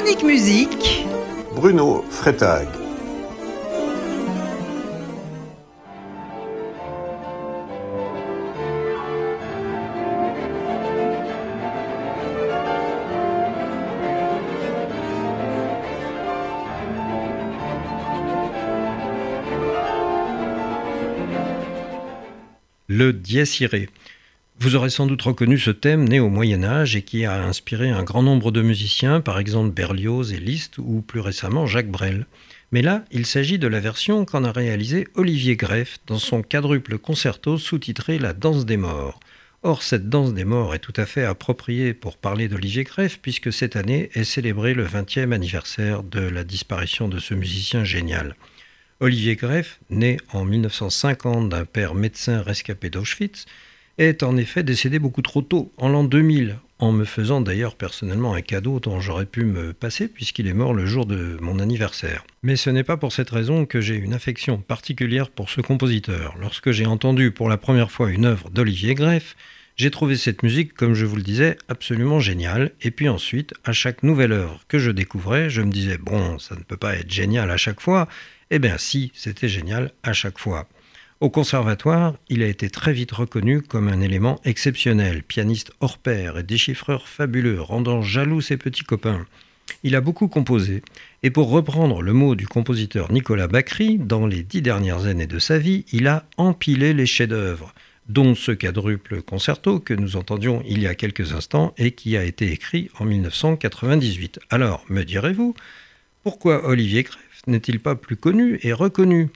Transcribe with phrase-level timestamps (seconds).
[0.00, 1.04] Chronique musique.
[1.54, 2.66] Bruno Freitag.
[22.88, 23.90] Le dies irae.
[24.62, 27.88] Vous aurez sans doute reconnu ce thème né au Moyen Âge et qui a inspiré
[27.88, 32.26] un grand nombre de musiciens, par exemple Berlioz et Liszt ou plus récemment Jacques Brel.
[32.70, 36.98] Mais là, il s'agit de la version qu'en a réalisée Olivier Greff dans son quadruple
[36.98, 39.18] concerto sous-titré La danse des morts.
[39.62, 43.54] Or, cette danse des morts est tout à fait appropriée pour parler d'Olivier Greff, puisque
[43.54, 48.36] cette année est célébré le 20e anniversaire de la disparition de ce musicien génial.
[49.00, 53.46] Olivier Greff, né en 1950 d'un père médecin rescapé d'Auschwitz,
[53.98, 58.34] est en effet décédé beaucoup trop tôt, en l'an 2000, en me faisant d'ailleurs personnellement
[58.34, 62.24] un cadeau dont j'aurais pu me passer puisqu'il est mort le jour de mon anniversaire.
[62.42, 66.34] Mais ce n'est pas pour cette raison que j'ai une affection particulière pour ce compositeur.
[66.40, 69.36] Lorsque j'ai entendu pour la première fois une œuvre d'Olivier Greff,
[69.76, 72.72] j'ai trouvé cette musique, comme je vous le disais, absolument géniale.
[72.82, 76.54] Et puis ensuite, à chaque nouvelle œuvre que je découvrais, je me disais, bon, ça
[76.54, 78.08] ne peut pas être génial à chaque fois.
[78.50, 80.68] Eh bien si, c'était génial à chaque fois.
[81.20, 86.38] Au conservatoire, il a été très vite reconnu comme un élément exceptionnel, pianiste hors pair
[86.38, 89.26] et déchiffreur fabuleux, rendant jaloux ses petits copains.
[89.82, 90.82] Il a beaucoup composé,
[91.22, 95.38] et pour reprendre le mot du compositeur Nicolas Bacry, dans les dix dernières années de
[95.38, 97.74] sa vie, il a empilé les chefs-d'œuvre,
[98.08, 102.24] dont ce quadruple concerto que nous entendions il y a quelques instants et qui a
[102.24, 104.40] été écrit en 1998.
[104.48, 105.54] Alors, me direz-vous,
[106.22, 109.28] pourquoi Olivier Greff n'est-il pas plus connu et reconnu?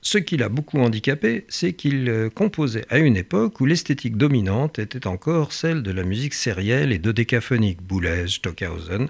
[0.00, 4.78] Ce qui l'a beaucoup handicapé, c'est qu'il euh, composait à une époque où l'esthétique dominante
[4.78, 9.08] était encore celle de la musique sérielle et dodécaphonique, Boulez, Stockhausen,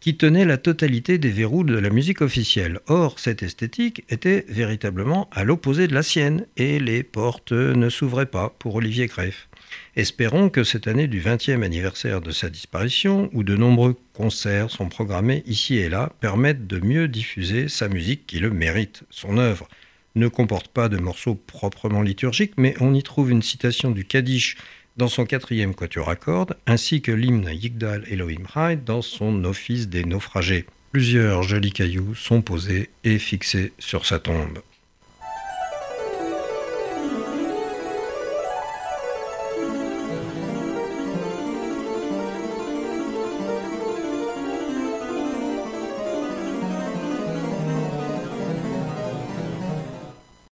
[0.00, 2.80] qui tenait la totalité des verrous de la musique officielle.
[2.88, 8.26] Or, cette esthétique était véritablement à l'opposé de la sienne, et les portes ne s'ouvraient
[8.26, 9.48] pas pour Olivier Greff.
[9.96, 14.88] Espérons que cette année du 20e anniversaire de sa disparition, où de nombreux concerts sont
[14.88, 19.68] programmés ici et là, permettent de mieux diffuser sa musique qui le mérite, son œuvre
[20.14, 24.56] ne comporte pas de morceaux proprement liturgiques, mais on y trouve une citation du Kaddish
[24.96, 29.88] dans son quatrième quatuor à cordes, ainsi que l'hymne Yigdal Elohim Rai dans son office
[29.88, 30.66] des naufragés.
[30.92, 34.60] Plusieurs jolis cailloux sont posés et fixés sur sa tombe.